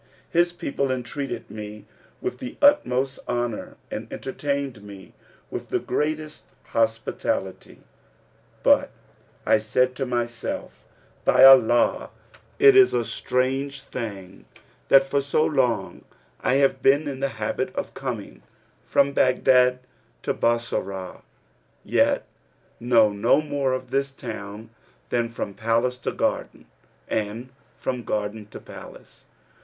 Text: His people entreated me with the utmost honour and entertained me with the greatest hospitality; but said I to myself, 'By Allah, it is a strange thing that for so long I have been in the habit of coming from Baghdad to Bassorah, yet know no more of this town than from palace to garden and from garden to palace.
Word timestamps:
His 0.31 0.51
people 0.51 0.89
entreated 0.91 1.51
me 1.51 1.85
with 2.21 2.39
the 2.39 2.57
utmost 2.59 3.19
honour 3.27 3.77
and 3.91 4.11
entertained 4.11 4.81
me 4.81 5.13
with 5.51 5.69
the 5.69 5.77
greatest 5.77 6.45
hospitality; 6.63 7.81
but 8.63 8.89
said 9.59 9.89
I 9.89 9.91
to 9.93 10.05
myself, 10.07 10.85
'By 11.23 11.45
Allah, 11.45 12.09
it 12.57 12.75
is 12.75 12.95
a 12.95 13.05
strange 13.05 13.81
thing 13.83 14.45
that 14.87 15.03
for 15.03 15.21
so 15.21 15.45
long 15.45 16.03
I 16.39 16.55
have 16.55 16.81
been 16.81 17.07
in 17.07 17.19
the 17.19 17.29
habit 17.37 17.71
of 17.75 17.93
coming 17.93 18.41
from 18.87 19.13
Baghdad 19.13 19.81
to 20.23 20.33
Bassorah, 20.33 21.21
yet 21.85 22.25
know 22.79 23.11
no 23.13 23.39
more 23.39 23.73
of 23.73 23.91
this 23.91 24.09
town 24.09 24.71
than 25.09 25.29
from 25.29 25.53
palace 25.53 25.99
to 25.99 26.11
garden 26.11 26.65
and 27.07 27.49
from 27.77 28.01
garden 28.03 28.47
to 28.47 28.59
palace. 28.59 29.25